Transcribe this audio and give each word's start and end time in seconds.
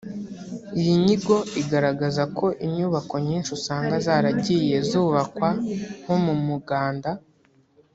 Iyi 0.79 0.93
nyigo 1.03 1.37
igaragaza 1.61 2.23
ko 2.37 2.45
inyubako 2.65 3.15
nyinshi 3.27 3.49
usanga 3.57 3.93
zaragiye 4.05 4.77
zubakwa 4.89 5.49
nko 6.01 6.15
mu 6.25 6.35
muganda 6.47 7.11